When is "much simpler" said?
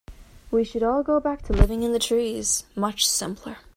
2.75-3.57